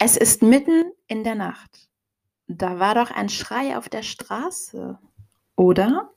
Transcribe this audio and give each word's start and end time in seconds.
Es 0.00 0.16
ist 0.16 0.42
mitten 0.42 0.92
in 1.08 1.24
der 1.24 1.34
Nacht. 1.34 1.88
Da 2.46 2.78
war 2.78 2.94
doch 2.94 3.10
ein 3.10 3.28
Schrei 3.28 3.76
auf 3.76 3.88
der 3.88 4.04
Straße, 4.04 4.96
oder? 5.56 6.14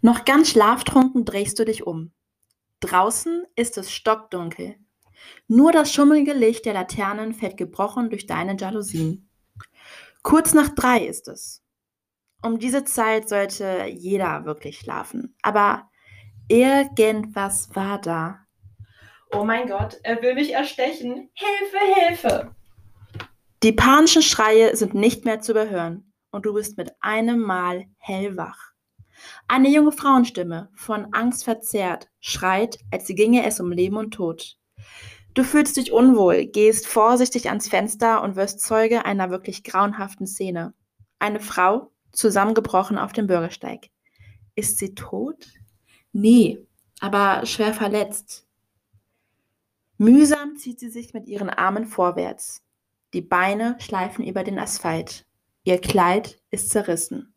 Noch 0.00 0.24
ganz 0.24 0.48
schlaftrunken 0.50 1.26
drehst 1.26 1.58
du 1.58 1.66
dich 1.66 1.86
um. 1.86 2.10
Draußen 2.80 3.44
ist 3.54 3.76
es 3.76 3.92
stockdunkel. 3.92 4.76
Nur 5.46 5.72
das 5.72 5.92
schummelige 5.92 6.32
Licht 6.32 6.64
der 6.64 6.72
Laternen 6.72 7.34
fällt 7.34 7.58
gebrochen 7.58 8.08
durch 8.08 8.26
deine 8.26 8.56
Jalousien. 8.56 9.28
Kurz 10.22 10.54
nach 10.54 10.70
drei 10.70 11.04
ist 11.04 11.28
es. 11.28 11.62
Um 12.42 12.58
diese 12.58 12.84
Zeit 12.84 13.28
sollte 13.28 13.84
jeder 13.88 14.46
wirklich 14.46 14.78
schlafen. 14.78 15.36
Aber 15.42 15.90
irgendwas 16.48 17.76
war 17.76 18.00
da. 18.00 18.38
Oh 19.32 19.44
mein 19.44 19.68
Gott, 19.68 20.00
er 20.02 20.22
will 20.22 20.34
mich 20.34 20.54
erstechen. 20.54 21.30
Hilfe, 21.34 22.00
Hilfe! 22.00 22.56
Die 23.62 23.72
panischen 23.72 24.22
Schreie 24.22 24.74
sind 24.74 24.94
nicht 24.94 25.26
mehr 25.26 25.40
zu 25.42 25.52
überhören 25.52 26.10
und 26.30 26.46
du 26.46 26.54
bist 26.54 26.78
mit 26.78 26.94
einem 27.00 27.40
Mal 27.40 27.84
hellwach. 27.98 28.72
Eine 29.48 29.68
junge 29.68 29.92
Frauenstimme, 29.92 30.70
von 30.74 31.12
Angst 31.12 31.44
verzerrt, 31.44 32.08
schreit, 32.20 32.78
als 32.90 33.06
ginge 33.08 33.44
es 33.44 33.60
um 33.60 33.70
Leben 33.70 33.96
und 33.96 34.12
Tod. 34.12 34.56
Du 35.34 35.44
fühlst 35.44 35.76
dich 35.76 35.92
unwohl, 35.92 36.46
gehst 36.46 36.86
vorsichtig 36.86 37.50
ans 37.50 37.68
Fenster 37.68 38.22
und 38.22 38.34
wirst 38.34 38.60
Zeuge 38.60 39.04
einer 39.04 39.28
wirklich 39.28 39.62
grauenhaften 39.62 40.26
Szene. 40.26 40.72
Eine 41.18 41.40
Frau, 41.40 41.92
zusammengebrochen 42.12 42.96
auf 42.96 43.12
dem 43.12 43.26
Bürgersteig. 43.26 43.90
Ist 44.54 44.78
sie 44.78 44.94
tot? 44.94 45.48
Nee, 46.12 46.66
aber 47.00 47.44
schwer 47.44 47.74
verletzt. 47.74 48.46
Mühsam 49.98 50.56
zieht 50.56 50.80
sie 50.80 50.88
sich 50.88 51.12
mit 51.12 51.28
ihren 51.28 51.50
Armen 51.50 51.84
vorwärts. 51.84 52.62
Die 53.12 53.22
Beine 53.22 53.76
schleifen 53.80 54.24
über 54.24 54.44
den 54.44 54.58
Asphalt. 54.58 55.26
Ihr 55.64 55.80
Kleid 55.80 56.40
ist 56.50 56.70
zerrissen. 56.70 57.34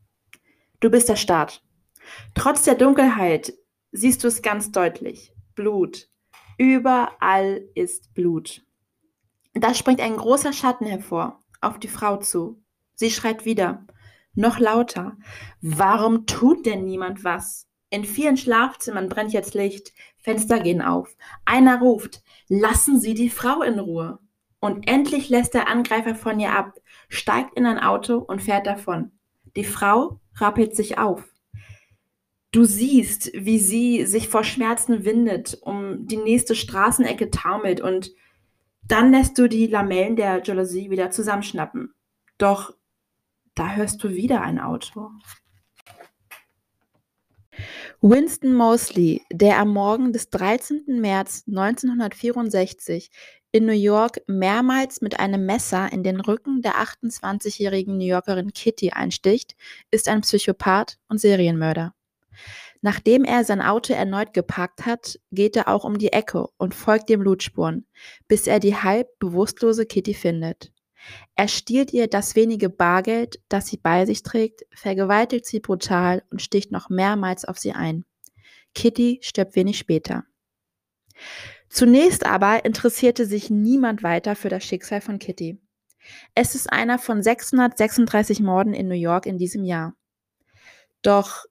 Du 0.79 0.89
bist 0.89 1.09
erstarrt. 1.09 1.63
Trotz 2.35 2.63
der 2.63 2.75
Dunkelheit 2.75 3.53
siehst 3.91 4.23
du 4.23 4.27
es 4.27 4.41
ganz 4.41 4.71
deutlich. 4.71 5.33
Blut. 5.55 6.09
Überall 6.57 7.61
ist 7.73 8.13
Blut. 8.13 8.63
Da 9.53 9.73
springt 9.73 10.01
ein 10.01 10.17
großer 10.17 10.53
Schatten 10.53 10.85
hervor, 10.85 11.43
auf 11.61 11.79
die 11.79 11.87
Frau 11.87 12.17
zu. 12.17 12.61
Sie 12.95 13.11
schreit 13.11 13.45
wieder, 13.45 13.85
noch 14.35 14.59
lauter. 14.59 15.17
Warum 15.61 16.25
tut 16.25 16.65
denn 16.65 16.85
niemand 16.85 17.23
was? 17.23 17.67
In 17.89 18.05
vielen 18.05 18.37
Schlafzimmern 18.37 19.09
brennt 19.09 19.33
jetzt 19.33 19.53
Licht, 19.53 19.93
Fenster 20.17 20.59
gehen 20.59 20.81
auf. 20.81 21.15
Einer 21.45 21.79
ruft, 21.79 22.23
lassen 22.47 22.99
Sie 22.99 23.13
die 23.13 23.29
Frau 23.29 23.61
in 23.61 23.79
Ruhe. 23.79 24.19
Und 24.63 24.87
endlich 24.87 25.27
lässt 25.27 25.55
der 25.55 25.67
Angreifer 25.67 26.15
von 26.15 26.39
ihr 26.39 26.53
ab, 26.53 26.79
steigt 27.09 27.57
in 27.57 27.65
ein 27.65 27.79
Auto 27.79 28.19
und 28.19 28.41
fährt 28.41 28.65
davon. 28.65 29.11
Die 29.57 29.65
Frau 29.65 30.21
rappelt 30.35 30.73
sich 30.73 30.97
auf. 30.97 31.33
Du 32.51 32.63
siehst, 32.63 33.29
wie 33.33 33.59
sie 33.59 34.05
sich 34.05 34.29
vor 34.29 34.45
Schmerzen 34.45 35.03
windet, 35.03 35.57
um 35.63 36.07
die 36.07 36.15
nächste 36.15 36.55
Straßenecke 36.55 37.29
taumelt 37.29 37.81
und 37.81 38.13
dann 38.83 39.11
lässt 39.11 39.37
du 39.37 39.49
die 39.49 39.67
Lamellen 39.67 40.15
der 40.15 40.41
Jalousie 40.41 40.89
wieder 40.89 41.11
zusammenschnappen. 41.11 41.93
Doch 42.37 42.73
da 43.55 43.75
hörst 43.75 44.01
du 44.01 44.11
wieder 44.11 44.43
ein 44.43 44.61
Auto. 44.61 45.09
Winston 47.99 48.53
Mosley, 48.53 49.23
der 49.29 49.59
am 49.59 49.73
Morgen 49.73 50.13
des 50.13 50.29
13. 50.29 50.85
März 50.87 51.43
1964 51.47 53.11
in 53.53 53.67
New 53.67 53.71
York 53.71 54.19
mehrmals 54.27 54.99
mit 55.01 55.19
einem 55.19 55.45
Messer 55.45 55.93
in 55.93 56.03
den 56.03 56.19
Rücken 56.19 56.63
der 56.63 56.73
28-jährigen 56.75 57.97
New 57.97 58.05
Yorkerin 58.05 58.51
Kitty 58.51 58.89
einsticht, 58.89 59.55
ist 59.91 60.09
ein 60.09 60.21
Psychopath 60.21 60.97
und 61.07 61.21
Serienmörder. 61.21 61.93
Nachdem 62.81 63.23
er 63.23 63.45
sein 63.45 63.61
Auto 63.61 63.93
erneut 63.93 64.33
geparkt 64.33 64.87
hat, 64.87 65.19
geht 65.31 65.55
er 65.55 65.67
auch 65.67 65.83
um 65.85 65.99
die 65.99 66.11
Ecke 66.11 66.47
und 66.57 66.73
folgt 66.73 67.09
den 67.09 67.19
Blutspuren, 67.19 67.85
bis 68.27 68.47
er 68.47 68.59
die 68.59 68.75
halb 68.75 69.07
bewusstlose 69.19 69.85
Kitty 69.85 70.15
findet. 70.15 70.73
Er 71.35 71.47
stiehlt 71.47 71.93
ihr 71.93 72.07
das 72.07 72.35
wenige 72.35 72.69
Bargeld, 72.69 73.39
das 73.49 73.67
sie 73.67 73.77
bei 73.77 74.07
sich 74.07 74.23
trägt, 74.23 74.65
vergewaltigt 74.73 75.45
sie 75.45 75.59
brutal 75.59 76.23
und 76.31 76.41
sticht 76.41 76.71
noch 76.71 76.89
mehrmals 76.89 77.45
auf 77.45 77.59
sie 77.59 77.73
ein. 77.73 78.03
Kitty 78.73 79.19
stirbt 79.21 79.55
wenig 79.55 79.77
später. 79.77 80.25
Zunächst 81.73 82.23
aber 82.23 82.65
interessierte 82.65 83.25
sich 83.25 83.49
niemand 83.49 84.03
weiter 84.03 84.35
für 84.35 84.47
das 84.47 84.63
Schicksal 84.63 85.01
von 85.01 85.17
Kitty. 85.17 85.59
Es 86.35 86.53
ist 86.53 86.71
einer 86.71 86.99
von 86.99 87.23
636 87.23 88.41
Morden 88.41 88.75
in 88.75 88.87
New 88.87 88.93
York 88.93 89.25
in 89.25 89.39
diesem 89.39 89.63
Jahr. 89.63 89.95
Doch 91.01 91.45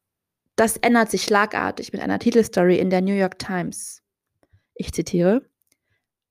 das 0.54 0.76
ändert 0.76 1.10
sich 1.10 1.24
schlagartig 1.24 1.92
mit 1.92 2.00
einer 2.00 2.20
Titelstory 2.20 2.78
in 2.78 2.88
der 2.88 3.00
New 3.00 3.14
York 3.14 3.40
Times. 3.40 4.00
Ich 4.74 4.92
zitiere: 4.92 5.44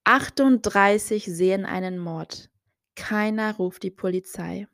38 0.06 1.26
sehen 1.26 1.66
einen 1.66 1.98
Mord. 1.98 2.50
Keiner 2.96 3.58
ruft 3.58 3.84
die 3.84 3.92
Polizei. 3.92 4.68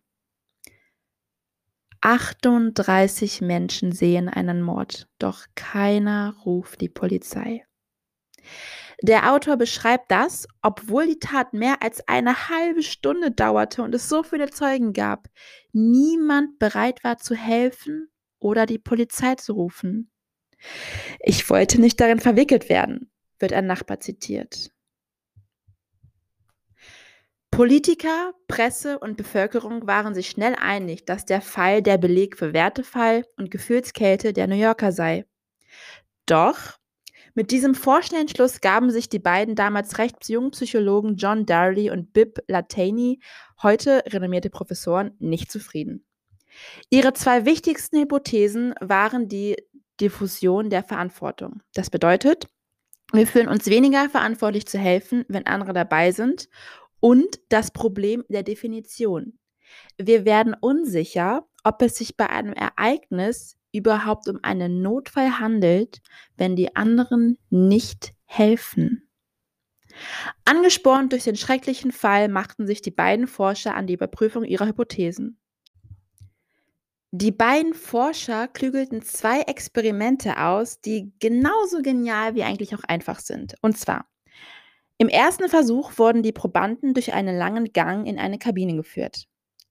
38 2.01 3.41
Menschen 3.41 3.94
sehen 3.94 4.29
einen 4.29 4.61
Mord, 4.61 5.07
doch 5.17 5.47
keiner 5.56 6.35
ruft 6.45 6.81
die 6.81 6.89
Polizei. 6.89 7.66
Der 9.03 9.31
Autor 9.31 9.58
beschreibt 9.58 10.09
das, 10.09 10.47
obwohl 10.63 11.06
die 11.06 11.19
Tat 11.19 11.53
mehr 11.53 11.84
als 11.84 12.08
eine 12.08 12.50
halbe 12.50 12.81
Stunde 12.81 13.31
dauerte 13.31 13.84
und 13.84 13.94
es 13.94 14.09
so 14.09 14.24
viele 14.24 14.50
Zeugen 14.50 14.94
gab, 14.94 15.28
niemand 15.72 16.58
bereit 16.58 17.03
war 17.03 17.18
zu 17.18 17.36
helfen 17.36 18.09
oder 18.40 18.66
die 18.66 18.80
Polizei 18.80 19.36
zu 19.36 19.53
rufen. 19.53 20.12
Ich 21.19 21.47
wollte 21.50 21.80
nicht 21.80 22.00
darin 22.00 22.19
verwickelt 22.19 22.69
werden, 22.69 23.12
wird 23.38 23.53
ein 23.53 23.68
Nachbar 23.68 24.00
zitiert. 24.00 24.72
Politiker, 27.52 28.34
Presse 28.47 29.00
und 29.00 29.16
Bevölkerung 29.16 29.88
waren 29.88 30.13
sich 30.13 30.30
schnell 30.30 30.56
einig, 30.56 31.06
dass 31.06 31.25
der 31.25 31.41
Fall 31.41 31.81
der 31.81 31.97
Beleg 31.97 32.38
für 32.38 32.53
Wertefall 32.53 33.25
und 33.38 33.52
Gefühlskälte 33.52 34.34
der 34.34 34.47
New 34.47 34.56
Yorker 34.56 34.91
sei. 34.91 35.25
Doch 36.25 36.78
mit 37.38 37.52
diesem 37.52 37.75
vorschnellen 37.75 38.28
Schluss 38.28 38.62
gaben 38.62 38.90
sich 38.90 39.09
die 39.09 39.20
beiden 39.20 39.53
damals 39.53 40.00
recht 40.00 40.28
jungen 40.28 40.50
Psychologen 40.50 41.18
John 41.18 41.46
Darley 41.46 41.92
und 41.92 42.12
Bib 42.12 42.40
Lataney, 42.48 43.20
heute 43.62 44.02
renommierte 44.08 44.50
Professoren, 44.50 45.12
nicht 45.20 45.52
zufrieden. 45.52 46.03
Ihre 46.90 47.14
zwei 47.14 47.46
wichtigsten 47.46 48.00
Hypothesen 48.00 48.74
waren 48.81 49.28
die 49.28 49.56
Diffusion 50.02 50.72
der 50.72 50.81
Verantwortung. 50.81 51.62
Das 51.75 51.92
bedeutet, 51.92 52.48
wir 53.14 53.28
fühlen 53.28 53.50
uns 53.50 53.68
weniger 53.68 54.09
verantwortlich 54.09 54.66
zu 54.66 54.80
helfen, 54.80 55.24
wenn 55.28 55.46
andere 55.46 55.74
dabei 55.74 56.12
sind 56.12 56.50
und 57.00 57.40
das 57.50 57.69
Problem 57.69 58.24
der 58.30 58.42
Definition. 58.42 59.38
Wir 60.00 60.25
werden 60.25 60.56
unsicher, 60.59 61.48
ob 61.64 61.84
es 61.84 61.98
sich 61.98 62.18
bei 62.18 62.31
einem 62.31 62.54
Ereignis 62.54 63.58
überhaupt 63.77 64.27
um 64.27 64.39
einen 64.43 64.81
Notfall 64.81 65.39
handelt, 65.39 66.01
wenn 66.35 66.55
die 66.55 66.75
anderen 66.75 67.38
nicht 67.49 68.13
helfen. 68.25 69.09
Angespornt 70.45 71.11
durch 71.11 71.23
den 71.23 71.35
schrecklichen 71.35 71.91
Fall 71.91 72.27
machten 72.27 72.67
sich 72.67 72.81
die 72.81 72.91
beiden 72.91 73.27
Forscher 73.27 73.75
an 73.75 73.88
die 73.88 73.93
Überprüfung 73.93 74.43
ihrer 74.43 74.67
Hypothesen. 74.67 75.39
Die 77.11 77.31
beiden 77.31 77.73
Forscher 77.73 78.47
klügelten 78.47 79.01
zwei 79.01 79.41
Experimente 79.41 80.38
aus, 80.38 80.81
die 80.81 81.13
genauso 81.19 81.81
genial 81.81 82.35
wie 82.35 82.44
eigentlich 82.44 82.75
auch 82.75 82.83
einfach 82.83 83.19
sind. 83.19 83.56
Und 83.62 83.77
zwar, 83.77 84.07
im 85.00 85.09
ersten 85.09 85.47
Versuch 85.47 85.97
wurden 85.97 86.21
die 86.21 86.31
Probanden 86.31 86.94
durch 86.94 87.13
einen 87.13 87.38
langen 87.38 87.71
Gang 87.71 88.07
in 88.07 88.19
eine 88.19 88.38
Kabine 88.38 88.75
geführt. 88.75 89.25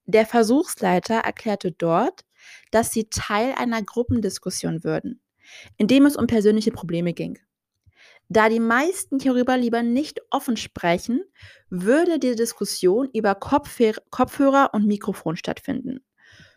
Der 0.06 0.24
Versuchsleiter 0.24 1.16
erklärte 1.16 1.72
dort, 1.72 2.24
dass 2.70 2.92
sie 2.92 3.08
Teil 3.08 3.54
einer 3.56 3.82
Gruppendiskussion 3.82 4.84
würden, 4.84 5.20
in 5.76 5.86
dem 5.86 6.06
es 6.06 6.16
um 6.16 6.26
persönliche 6.26 6.70
Probleme 6.70 7.12
ging. 7.12 7.38
Da 8.28 8.48
die 8.48 8.60
meisten 8.60 9.20
hierüber 9.20 9.56
lieber 9.56 9.82
nicht 9.82 10.20
offen 10.30 10.56
sprechen, 10.56 11.22
würde 11.70 12.18
die 12.18 12.34
Diskussion 12.34 13.08
über 13.12 13.36
Kopfhörer 13.36 14.70
und 14.72 14.86
Mikrofon 14.86 15.36
stattfinden, 15.36 16.04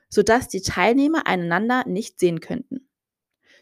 sodass 0.10 0.48
die 0.48 0.62
Teilnehmer 0.62 1.28
einander 1.28 1.84
nicht 1.88 2.20
sehen 2.20 2.40
könnten. 2.40 2.90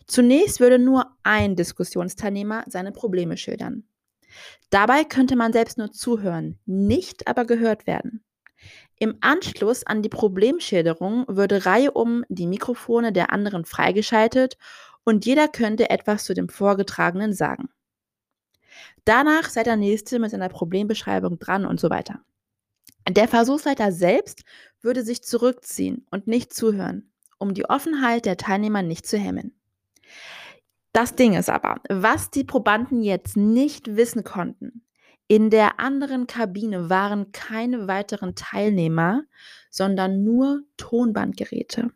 Zunächst 0.08 0.62
würde 0.62 0.80
nur 0.80 1.18
ein 1.24 1.58
Diskussionsteilnehmer 1.58 2.64
seine 2.68 2.94
Probleme 2.94 3.36
schildern. 3.36 3.84
Dabei 4.70 5.04
könnte 5.04 5.36
man 5.36 5.52
selbst 5.52 5.78
nur 5.78 5.92
zuhören, 5.92 6.60
nicht 6.66 7.28
aber 7.28 7.44
gehört 7.44 7.88
werden. 7.88 8.24
Im 9.00 9.18
Anschluss 9.22 9.86
an 9.86 10.02
die 10.02 10.10
Problemschilderung 10.10 11.26
würde 11.28 11.66
reihum 11.66 12.26
die 12.30 12.48
Mikrofone 12.48 13.14
der 13.14 13.32
anderen 13.32 13.66
freigeschaltet 13.66 14.58
und 15.04 15.26
jeder 15.26 15.48
könnte 15.48 15.90
etwas 15.90 16.24
zu 16.24 16.34
dem 16.34 16.50
Vorgetragenen 16.50 17.34
sagen. 17.34 17.70
Danach 19.06 19.50
sei 19.50 19.64
der 19.64 19.76
Nächste 19.76 20.20
mit 20.20 20.32
seiner 20.32 20.50
Problembeschreibung 20.50 21.40
dran 21.40 21.66
und 21.66 21.80
so 21.80 21.90
weiter. 21.90 22.22
Der 23.08 23.28
Versuchsleiter 23.28 23.92
selbst 23.92 24.44
würde 24.82 25.04
sich 25.04 25.24
zurückziehen 25.24 26.06
und 26.12 26.28
nicht 26.28 26.54
zuhören, 26.54 27.10
um 27.38 27.54
die 27.54 27.70
Offenheit 27.70 28.26
der 28.26 28.36
Teilnehmer 28.36 28.82
nicht 28.82 29.08
zu 29.08 29.18
hemmen. 29.18 29.54
Das 30.92 31.16
Ding 31.16 31.34
ist 31.36 31.50
aber, 31.50 31.80
was 31.88 32.32
die 32.32 32.44
Probanden 32.44 33.04
jetzt 33.04 33.38
nicht 33.38 33.96
wissen 33.96 34.24
konnten, 34.24 34.84
in 35.28 35.50
der 35.50 35.80
anderen 35.80 36.28
Kabine 36.28 36.90
waren 36.90 37.32
keine 37.32 37.88
weiteren 37.88 38.36
Teilnehmer, 38.36 39.24
sondern 39.70 40.24
nur 40.24 40.62
Tonbandgeräte. 40.78 41.92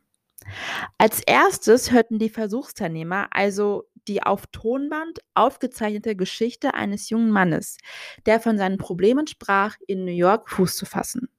Als 0.98 1.22
erstes 1.22 1.92
hörten 1.92 2.20
die 2.20 2.30
Versuchsteilnehmer 2.30 3.28
also 3.32 3.86
die 4.08 4.24
auf 4.24 4.48
Tonband 4.48 5.20
aufgezeichnete 5.36 6.16
Geschichte 6.16 6.74
eines 6.74 7.10
jungen 7.10 7.30
Mannes, 7.30 7.78
der 8.26 8.40
von 8.40 8.58
seinen 8.58 8.78
Problemen 8.78 9.28
sprach, 9.28 9.76
in 9.88 10.06
New 10.06 10.12
York 10.12 10.50
Fuß 10.50 10.76
zu 10.76 10.86
fassen. 10.86 11.30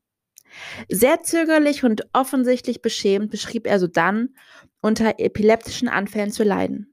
Sehr 0.89 1.23
zögerlich 1.23 1.83
und 1.83 2.07
offensichtlich 2.13 2.83
beschämt 2.83 3.31
beschrieb 3.31 3.67
er 3.67 3.79
sodann, 3.81 4.37
unter 4.81 5.19
epileptischen 5.19 5.89
Anfällen 5.89 6.31
zu 6.31 6.45
leiden. 6.45 6.92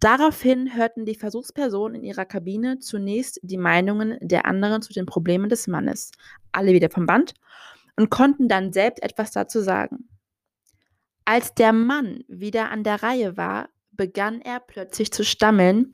Daraufhin 0.00 0.74
hörten 0.74 1.04
die 1.04 1.14
Versuchspersonen 1.14 1.96
in 1.96 2.04
ihrer 2.04 2.24
Kabine 2.24 2.78
zunächst 2.78 3.38
die 3.42 3.58
Meinungen 3.58 4.16
der 4.22 4.46
anderen 4.46 4.80
zu 4.80 4.94
den 4.94 5.04
Problemen 5.04 5.50
des 5.50 5.66
Mannes, 5.66 6.10
alle 6.52 6.72
wieder 6.72 6.88
vom 6.88 7.04
Band, 7.04 7.34
und 7.96 8.10
konnten 8.10 8.48
dann 8.48 8.72
selbst 8.72 9.02
etwas 9.02 9.30
dazu 9.30 9.60
sagen. 9.60 10.08
Als 11.26 11.54
der 11.54 11.74
Mann 11.74 12.24
wieder 12.28 12.70
an 12.70 12.82
der 12.82 13.02
Reihe 13.02 13.36
war, 13.36 13.68
begann 13.90 14.40
er 14.40 14.60
plötzlich 14.60 15.12
zu 15.12 15.22
stammeln. 15.22 15.92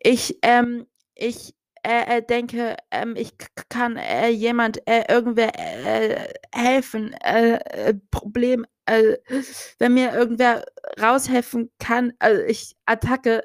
Ich, 0.00 0.38
ähm, 0.42 0.86
ich 1.16 1.56
äh, 1.86 2.18
äh, 2.18 2.22
denke, 2.22 2.76
ähm, 2.90 3.14
ich 3.16 3.34
kann 3.68 3.96
äh, 3.96 4.28
jemand, 4.28 4.86
äh, 4.88 5.04
irgendwer 5.08 5.52
äh, 5.56 6.32
helfen. 6.52 7.12
Äh, 7.14 7.94
Problem, 8.10 8.66
wenn 8.86 9.94
mir 9.94 10.12
irgendwer 10.12 10.64
raushelfen 11.00 11.70
kann, 11.78 12.12
also 12.18 12.42
ich 12.42 12.76
Attacke, 12.86 13.42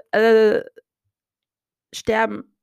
sterben. 1.94 2.56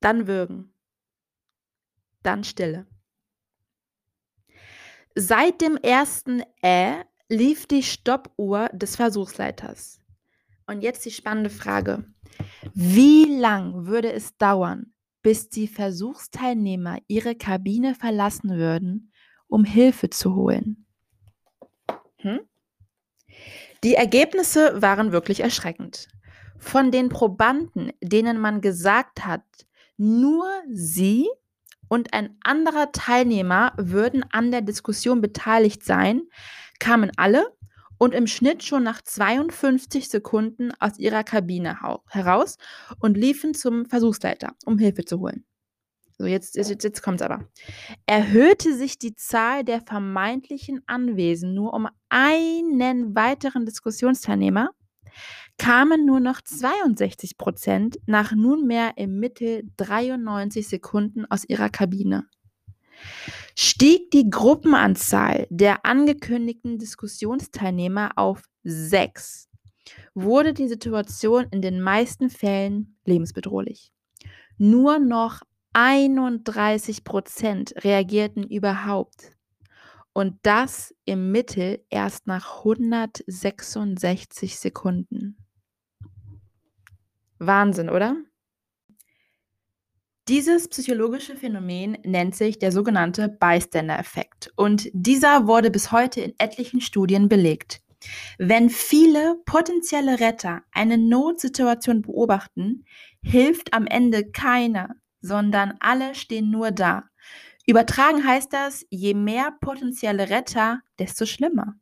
Dann 0.00 0.26
würgen. 0.26 0.72
Dann 2.22 2.44
Stille. 2.44 2.86
Seit 5.14 5.60
dem 5.60 5.76
ersten 5.76 6.42
Ä 6.62 7.04
lief 7.28 7.66
die 7.66 7.82
Stoppuhr 7.82 8.68
des 8.72 8.96
Versuchsleiters. 8.96 10.00
Und 10.66 10.82
jetzt 10.82 11.04
die 11.04 11.10
spannende 11.10 11.50
Frage. 11.50 12.04
Wie 12.74 13.24
lang 13.24 13.86
würde 13.86 14.12
es 14.12 14.36
dauern, 14.36 14.92
bis 15.22 15.48
die 15.48 15.68
Versuchsteilnehmer 15.68 16.98
ihre 17.06 17.36
Kabine 17.36 17.94
verlassen 17.94 18.50
würden, 18.50 19.12
um 19.46 19.64
Hilfe 19.64 20.10
zu 20.10 20.34
holen? 20.34 20.86
Hm? 22.18 22.40
Die 23.84 23.94
Ergebnisse 23.94 24.82
waren 24.82 25.12
wirklich 25.12 25.40
erschreckend. 25.40 26.08
Von 26.58 26.90
den 26.90 27.08
Probanden, 27.08 27.92
denen 28.02 28.40
man 28.40 28.60
gesagt 28.60 29.24
hat, 29.24 29.44
nur 29.96 30.46
sie 30.72 31.28
und 31.88 32.12
ein 32.12 32.36
anderer 32.42 32.90
Teilnehmer 32.92 33.72
würden 33.76 34.24
an 34.32 34.50
der 34.50 34.62
Diskussion 34.62 35.20
beteiligt 35.20 35.84
sein, 35.84 36.22
kamen 36.78 37.12
alle 37.16 37.55
und 37.98 38.14
im 38.14 38.26
Schnitt 38.26 38.62
schon 38.62 38.82
nach 38.82 39.02
52 39.02 40.08
Sekunden 40.08 40.72
aus 40.80 40.98
ihrer 40.98 41.24
Kabine 41.24 41.78
heraus 42.08 42.58
und 43.00 43.16
liefen 43.16 43.54
zum 43.54 43.86
Versuchsleiter, 43.86 44.54
um 44.64 44.78
Hilfe 44.78 45.04
zu 45.04 45.20
holen. 45.20 45.44
So, 46.18 46.24
jetzt, 46.24 46.56
jetzt, 46.56 46.82
jetzt 46.82 47.02
kommt 47.02 47.20
es 47.20 47.26
aber. 47.26 47.46
Erhöhte 48.06 48.74
sich 48.74 48.98
die 48.98 49.14
Zahl 49.14 49.64
der 49.64 49.82
vermeintlichen 49.82 50.82
Anwesen 50.86 51.52
nur 51.52 51.74
um 51.74 51.88
einen 52.08 53.14
weiteren 53.14 53.66
Diskussionsteilnehmer, 53.66 54.70
kamen 55.58 56.06
nur 56.06 56.20
noch 56.20 56.40
62 56.40 57.36
Prozent 57.36 57.98
nach 58.06 58.32
nunmehr 58.32 58.92
im 58.96 59.18
Mittel 59.18 59.64
93 59.76 60.66
Sekunden 60.66 61.26
aus 61.26 61.44
ihrer 61.46 61.68
Kabine. 61.68 62.26
Stieg 63.58 64.10
die 64.10 64.28
Gruppenanzahl 64.28 65.46
der 65.48 65.86
angekündigten 65.86 66.78
Diskussionsteilnehmer 66.78 68.10
auf 68.16 68.42
sechs, 68.64 69.48
wurde 70.14 70.52
die 70.52 70.68
Situation 70.68 71.46
in 71.50 71.62
den 71.62 71.80
meisten 71.80 72.28
Fällen 72.28 72.98
lebensbedrohlich. 73.06 73.92
Nur 74.58 74.98
noch 74.98 75.40
31 75.72 77.02
Prozent 77.02 77.74
reagierten 77.82 78.44
überhaupt. 78.44 79.32
Und 80.12 80.38
das 80.42 80.94
im 81.06 81.32
Mittel 81.32 81.82
erst 81.88 82.26
nach 82.26 82.58
166 82.58 84.58
Sekunden. 84.58 85.38
Wahnsinn, 87.38 87.88
oder? 87.88 88.16
Dieses 90.28 90.66
psychologische 90.66 91.36
Phänomen 91.36 91.98
nennt 92.02 92.34
sich 92.34 92.58
der 92.58 92.72
sogenannte 92.72 93.28
Bystander-Effekt 93.28 94.52
und 94.56 94.88
dieser 94.92 95.46
wurde 95.46 95.70
bis 95.70 95.92
heute 95.92 96.20
in 96.20 96.34
etlichen 96.38 96.80
Studien 96.80 97.28
belegt. 97.28 97.80
Wenn 98.36 98.68
viele 98.68 99.36
potenzielle 99.46 100.18
Retter 100.18 100.64
eine 100.72 100.98
Notsituation 100.98 102.02
beobachten, 102.02 102.84
hilft 103.22 103.72
am 103.72 103.86
Ende 103.86 104.28
keiner, 104.28 104.96
sondern 105.20 105.74
alle 105.78 106.16
stehen 106.16 106.50
nur 106.50 106.72
da. 106.72 107.04
Übertragen 107.64 108.26
heißt 108.26 108.52
das, 108.52 108.84
je 108.90 109.14
mehr 109.14 109.52
potenzielle 109.60 110.28
Retter, 110.28 110.80
desto 110.98 111.24
schlimmer. 111.24 111.76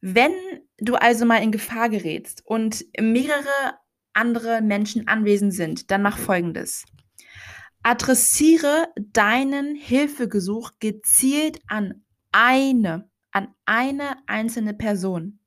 Wenn 0.00 0.32
du 0.78 0.96
also 0.96 1.24
mal 1.24 1.44
in 1.44 1.52
Gefahr 1.52 1.88
gerätst 1.88 2.42
und 2.44 2.84
mehrere 3.00 3.78
andere 4.18 4.60
Menschen 4.60 5.06
anwesend 5.06 5.54
sind, 5.54 5.90
dann 5.90 6.02
mach 6.02 6.18
folgendes. 6.18 6.84
Adressiere 7.82 8.88
deinen 8.96 9.76
Hilfegesuch 9.76 10.72
gezielt 10.80 11.60
an 11.68 12.02
eine, 12.32 13.08
an 13.30 13.48
eine 13.64 14.16
einzelne 14.26 14.74
Person. 14.74 15.38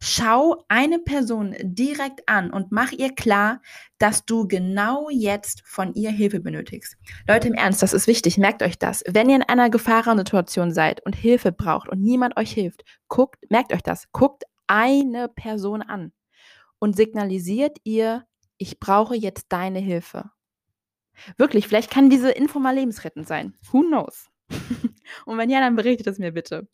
Schau 0.00 0.64
eine 0.68 0.98
Person 0.98 1.54
direkt 1.62 2.28
an 2.28 2.50
und 2.50 2.70
mach 2.70 2.92
ihr 2.92 3.14
klar, 3.14 3.62
dass 3.98 4.24
du 4.26 4.46
genau 4.46 5.08
jetzt 5.10 5.62
von 5.64 5.94
ihr 5.94 6.10
Hilfe 6.10 6.40
benötigst. 6.40 6.96
Leute, 7.26 7.48
im 7.48 7.54
Ernst, 7.54 7.82
das 7.82 7.92
ist 7.92 8.06
wichtig. 8.06 8.36
Merkt 8.36 8.62
euch 8.62 8.78
das. 8.78 9.02
Wenn 9.08 9.30
ihr 9.30 9.36
in 9.36 9.42
einer 9.42 9.70
Gefahrensituation 9.70 10.72
seid 10.72 11.04
und 11.06 11.14
Hilfe 11.14 11.52
braucht 11.52 11.88
und 11.88 12.02
niemand 12.02 12.36
euch 12.36 12.52
hilft, 12.52 12.84
guckt, 13.08 13.38
merkt 13.50 13.72
euch 13.72 13.82
das. 13.82 14.10
Guckt 14.12 14.44
eine 14.66 15.28
Person 15.28 15.82
an 15.82 16.12
und 16.78 16.96
signalisiert 16.96 17.78
ihr, 17.84 18.26
ich 18.58 18.78
brauche 18.78 19.14
jetzt 19.14 19.46
deine 19.50 19.78
Hilfe. 19.78 20.30
Wirklich, 21.36 21.66
vielleicht 21.66 21.90
kann 21.90 22.10
diese 22.10 22.30
Info 22.30 22.58
mal 22.58 22.74
lebensrettend 22.74 23.26
sein. 23.26 23.54
Who 23.70 23.82
knows? 23.82 24.28
und 25.26 25.38
wenn 25.38 25.50
ja, 25.50 25.60
dann 25.60 25.76
berichtet 25.76 26.06
es 26.06 26.18
mir 26.18 26.32
bitte. 26.32 26.68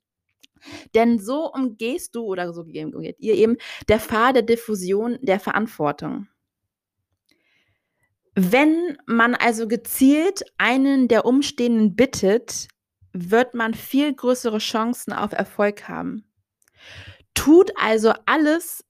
Denn 0.94 1.18
so 1.18 1.52
umgehst 1.52 2.14
du 2.14 2.24
oder 2.24 2.52
so 2.52 2.62
umgeht 2.62 3.16
ihr 3.18 3.34
eben 3.34 3.56
der 3.88 3.98
Pfad 3.98 4.36
der 4.36 4.42
Diffusion 4.42 5.18
der 5.20 5.40
Verantwortung. 5.40 6.28
Wenn 8.34 8.96
man 9.06 9.34
also 9.34 9.68
gezielt 9.68 10.42
einen 10.56 11.08
der 11.08 11.24
Umstehenden 11.26 11.96
bittet, 11.96 12.68
wird 13.12 13.54
man 13.54 13.74
viel 13.74 14.14
größere 14.14 14.58
Chancen 14.58 15.12
auf 15.12 15.32
Erfolg 15.32 15.88
haben. 15.88 16.24
Tut 17.34 17.72
also 17.76 18.12
alles, 18.24 18.84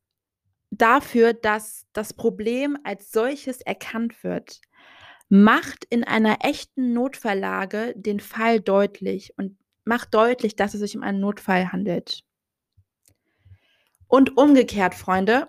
dafür, 0.72 1.34
dass 1.34 1.86
das 1.92 2.14
Problem 2.14 2.78
als 2.82 3.12
solches 3.12 3.60
erkannt 3.60 4.24
wird, 4.24 4.60
macht 5.28 5.84
in 5.84 6.02
einer 6.02 6.38
echten 6.40 6.92
Notfalllage 6.92 7.94
den 7.96 8.20
Fall 8.20 8.60
deutlich 8.60 9.34
und 9.36 9.56
macht 9.84 10.14
deutlich, 10.14 10.56
dass 10.56 10.74
es 10.74 10.80
sich 10.80 10.96
um 10.96 11.02
einen 11.02 11.20
Notfall 11.20 11.72
handelt. 11.72 12.24
Und 14.08 14.36
umgekehrt, 14.36 14.94
Freunde, 14.94 15.48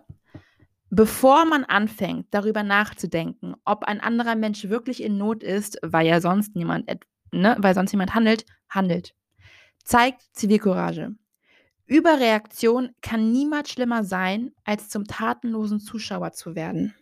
bevor 0.89 1.45
man 1.45 1.63
anfängt, 1.63 2.27
darüber 2.31 2.63
nachzudenken, 2.63 3.55
ob 3.65 3.83
ein 3.85 3.99
anderer 3.99 4.35
Mensch 4.35 4.69
wirklich 4.69 5.01
in 5.01 5.17
Not 5.17 5.43
ist, 5.43 5.79
weil 5.81 6.07
ja 6.07 6.21
sonst 6.21 6.55
niemand, 6.55 6.89
ne, 7.31 7.55
weil 7.59 7.75
sonst 7.75 7.91
jemand 7.91 8.13
handelt, 8.13 8.45
handelt. 8.69 9.13
Zeigt 9.83 10.21
Zivilcourage. 10.33 11.15
Überreaktion 11.93 12.95
kann 13.01 13.31
niemals 13.31 13.69
schlimmer 13.69 14.03
sein, 14.03 14.51
als 14.63 14.89
zum 14.89 15.05
tatenlosen 15.05 15.79
Zuschauer 15.79 16.31
zu 16.31 16.55
werden. 16.55 16.95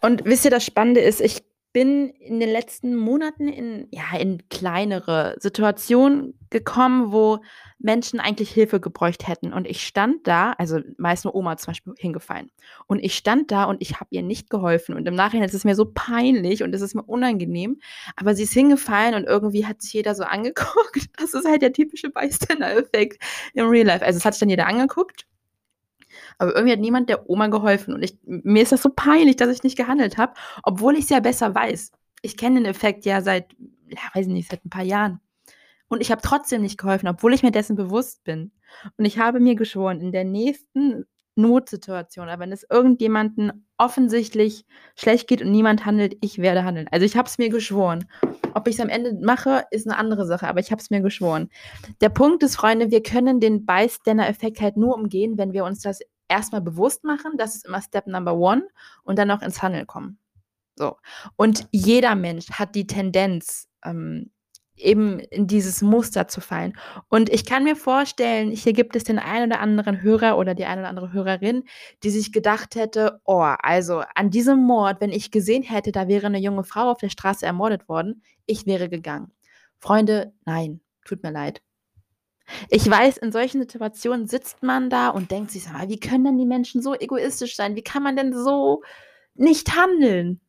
Und 0.00 0.24
wisst 0.24 0.44
ihr, 0.44 0.52
das 0.52 0.64
Spannende 0.64 1.00
ist, 1.00 1.20
ich 1.20 1.42
bin 1.78 2.10
in 2.10 2.40
den 2.40 2.50
letzten 2.50 2.96
Monaten 2.96 3.46
in 3.46 3.86
ja, 3.92 4.18
in 4.18 4.42
kleinere 4.48 5.36
Situationen 5.38 6.36
gekommen, 6.50 7.12
wo 7.12 7.38
Menschen 7.78 8.18
eigentlich 8.18 8.50
Hilfe 8.50 8.80
gebräucht 8.80 9.28
hätten. 9.28 9.52
Und 9.52 9.64
ich 9.64 9.86
stand 9.86 10.26
da 10.26 10.54
also, 10.58 10.80
meist 10.96 11.24
'ne 11.24 11.32
Oma 11.32 11.56
zum 11.56 11.70
Beispiel 11.70 11.94
hingefallen. 11.96 12.50
Und 12.88 12.98
ich 12.98 13.14
stand 13.14 13.52
da 13.52 13.62
und 13.66 13.80
ich 13.80 14.00
habe 14.00 14.08
ihr 14.10 14.22
nicht 14.22 14.50
geholfen. 14.50 14.96
Und 14.96 15.06
im 15.06 15.14
Nachhinein 15.14 15.46
ist 15.46 15.54
es 15.54 15.62
mir 15.62 15.76
so 15.76 15.84
peinlich 15.94 16.64
und 16.64 16.74
es 16.74 16.80
ist 16.80 16.96
mir 16.96 17.04
unangenehm, 17.04 17.78
aber 18.16 18.34
sie 18.34 18.42
ist 18.42 18.54
hingefallen 18.54 19.14
und 19.14 19.22
irgendwie 19.22 19.64
hat 19.64 19.80
sich 19.80 19.92
jeder 19.92 20.16
so 20.16 20.24
angeguckt. 20.24 21.06
Das 21.16 21.32
ist 21.32 21.46
halt 21.46 21.62
der 21.62 21.72
typische 21.72 22.10
Bystander-Effekt 22.10 23.22
im 23.54 23.68
Real 23.68 23.86
Life. 23.86 24.04
Also, 24.04 24.16
es 24.16 24.24
hat 24.24 24.34
sich 24.34 24.40
dann 24.40 24.50
jeder 24.50 24.66
angeguckt 24.66 25.27
aber 26.38 26.54
irgendwie 26.54 26.72
hat 26.72 26.80
niemand 26.80 27.08
der 27.10 27.28
Oma 27.30 27.48
geholfen 27.48 27.94
und 27.94 28.02
ich 28.02 28.18
mir 28.24 28.62
ist 28.62 28.72
das 28.72 28.82
so 28.82 28.90
peinlich, 28.94 29.36
dass 29.36 29.50
ich 29.50 29.62
nicht 29.64 29.76
gehandelt 29.76 30.18
habe, 30.18 30.34
obwohl 30.62 30.96
ich's 30.96 31.10
ja 31.10 31.20
besser 31.20 31.54
weiß. 31.54 31.92
Ich 32.22 32.36
kenne 32.36 32.56
den 32.60 32.66
Effekt 32.66 33.04
ja 33.06 33.20
seit, 33.22 33.52
ja, 33.88 33.98
weiß 34.14 34.26
ich 34.26 34.32
nicht, 34.32 34.50
seit 34.50 34.64
'n 34.64 34.70
paar 34.70 34.84
Jahren. 34.84 35.20
Und 35.88 36.00
ich 36.02 36.10
habe 36.12 36.22
trotzdem 36.22 36.62
nicht 36.62 36.78
geholfen, 36.78 37.08
obwohl 37.08 37.34
ich 37.34 37.42
mir 37.44 37.52
dessen 37.52 37.76
bewusst 37.76 38.24
bin. 38.24 38.52
Und 38.98 39.04
ich 39.06 39.18
habe 39.18 39.40
mir 39.40 39.54
geschworen, 39.56 40.00
in 40.00 40.12
der 40.12 40.24
nächsten 40.24 41.06
Notsituation, 41.36 42.28
aber 42.28 42.42
wenn 42.42 42.52
es 42.52 42.66
irgendjemanden 42.70 43.66
offensichtlich 43.78 44.66
schlecht 44.96 45.28
geht 45.28 45.42
und 45.42 45.50
niemand 45.52 45.86
handelt, 45.86 46.16
ich 46.22 46.38
werde 46.38 46.64
handeln. 46.64 46.88
Also, 46.92 47.06
ich 47.06 47.16
habe 47.16 47.28
es 47.28 47.38
mir 47.38 47.48
geschworen. 47.50 48.06
Ob 48.54 48.68
ich's 48.68 48.80
am 48.80 48.88
Ende 48.90 49.14
mache, 49.22 49.64
ist 49.72 49.86
'ne 49.86 49.96
andere 49.98 50.26
Sache, 50.26 50.48
aber 50.48 50.60
ich 50.60 50.72
habe 50.72 50.82
es 50.82 50.90
mir 50.90 51.00
geschworen. 51.02 51.48
Der 52.02 52.10
Punkt 52.10 52.42
ist, 52.44 52.56
Freunde, 52.56 52.90
wir 52.92 53.02
können 53.04 53.40
den 53.40 53.66
Bystander-Effekt 53.66 54.60
halt 54.62 54.76
nur 54.78 54.94
umgehen, 54.96 55.38
wenn 55.38 55.52
wir 55.54 55.64
uns 55.64 55.80
das 55.82 56.00
erst 56.28 56.52
mal 56.52 56.60
bewusst 56.60 57.04
machen. 57.04 57.32
Das 57.38 57.54
ist 57.56 57.66
immer 57.66 57.82
Step 57.82 58.06
Number 58.06 58.34
One 58.36 58.68
und 59.04 59.18
dann 59.18 59.30
auch 59.30 59.42
ins 59.42 59.62
Handeln 59.62 59.86
kommen. 59.86 60.18
So. 60.76 60.96
Und 61.36 61.68
jeder 61.72 62.14
Mensch 62.16 62.50
hat 62.52 62.74
die 62.74 62.86
Tendenz, 62.86 63.68
ähm, 63.84 64.30
eben 64.76 65.20
in 65.20 65.46
dieses 65.48 65.82
Muster 65.82 66.28
zu 66.28 66.40
fallen. 66.40 66.74
Und 67.08 67.30
ich 67.30 67.44
kann 67.46 67.64
mir 67.64 67.76
vorstellen, 67.76 68.52
hier 68.52 68.72
gibt 68.74 68.96
es 68.96 69.04
den 69.04 69.18
einen 69.18 69.52
oder 69.52 69.60
anderen 69.60 70.02
Hörer 70.02 70.38
oder 70.38 70.54
die 70.54 70.66
eine 70.66 70.82
oder 70.82 70.90
andere 70.90 71.12
Hörerin, 71.12 71.64
die 72.04 72.10
sich 72.10 72.32
gedacht 72.32 72.76
hätte: 72.76 73.20
„Oh, 73.24 73.40
also 73.42 74.02
an 74.14 74.30
diesem 74.30 74.60
Mord, 74.60 75.00
wenn 75.00 75.10
ich 75.12 75.30
gesehen 75.32 75.62
hätte, 75.64 75.92
da 75.92 76.08
wäre 76.08 76.30
'ne 76.30 76.38
junge 76.40 76.64
Frau 76.64 76.90
auf 76.92 76.98
der 76.98 77.10
Straße 77.10 77.46
ermordet 77.46 77.88
worden, 77.88 78.22
ich 78.46 78.66
wäre 78.66 78.88
gegangen.“ 78.88 79.32
Freunde, 79.78 80.32
nein, 80.46 80.80
tut 81.04 81.22
mir 81.24 81.32
leid. 81.32 81.60
Ich 82.70 82.88
weiß, 82.88 83.18
in 83.18 83.32
solchen 83.32 83.60
Situationen 83.60 84.26
sitzt 84.26 84.62
man 84.62 84.90
da 84.90 85.10
und 85.10 85.30
denkt 85.30 85.50
sich: 85.50 85.64
„Sag 85.64 85.74
mal, 85.74 85.88
wie 85.88 86.00
können 86.00 86.24
denn 86.24 86.38
die 86.38 86.46
Menschen 86.46 86.82
so 86.82 86.94
egoistisch 86.94 87.56
sein? 87.56 87.76
Wie 87.76 87.82
kann 87.82 88.02
man 88.02 88.16
denn 88.16 88.32
so 88.34 88.82
nicht 89.34 89.76
handeln?“ 89.76 90.40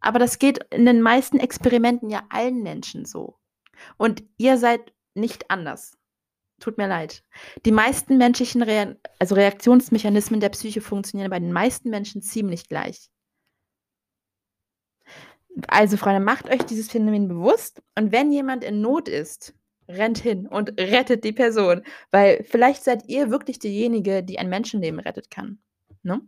Aber 0.00 0.18
das 0.18 0.38
geht 0.38 0.58
in 0.70 0.86
den 0.86 1.02
meisten 1.02 1.38
Experimenten 1.38 2.10
ja 2.10 2.24
allen 2.30 2.62
Menschen 2.62 3.04
so. 3.04 3.38
Und 3.96 4.24
ihr 4.38 4.58
seid 4.58 4.92
nicht 5.14 5.50
anders. 5.50 5.98
Tut 6.60 6.78
mir 6.78 6.88
leid. 6.88 7.22
Die 7.66 7.72
meisten 7.72 8.18
menschlichen 8.18 8.62
Rea 8.62 8.96
also, 9.18 9.34
Reaktionsmechanismen 9.34 10.40
der 10.40 10.48
Psyche 10.50 10.80
funktionieren 10.80 11.30
bei 11.30 11.40
den 11.40 11.52
meisten 11.52 11.90
Menschen 11.90 12.22
ziemlich 12.22 12.68
gleich. 12.68 13.10
Also, 15.68 15.96
Freunde, 15.96 16.20
macht 16.20 16.48
euch 16.50 16.64
dieses 16.64 16.90
Phänomen 16.90 17.28
bewusst 17.28 17.82
und 17.96 18.12
wenn 18.12 18.30
jemand 18.32 18.62
in 18.62 18.80
Not 18.80 19.08
ist, 19.08 19.54
rennt 19.88 20.18
hin 20.18 20.46
und 20.46 20.78
rettet 20.80 21.24
die 21.24 21.32
Person, 21.32 21.82
weil 22.10 22.44
vielleicht 22.44 22.84
seid 22.84 23.08
ihr 23.08 23.30
wirklich 23.30 23.58
diejenige, 23.58 24.22
die 24.22 24.38
ein 24.38 24.48
Menschenleben 24.48 25.00
rettet 25.00 25.30
kann, 25.30 25.58
ne? 26.02 26.20